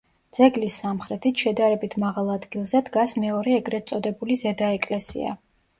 ძეგლის 0.35 0.77
სამხრეთით, 0.83 1.43
შედარებით 1.43 1.95
მაღალ 2.05 2.33
ადგილზე, 2.39 2.83
დგას 2.89 3.17
მეორე 3.27 3.55
ეგრეთ 3.61 3.91
წოდებული 3.95 4.41
ზედა 4.47 4.77
ეკლესია. 4.81 5.41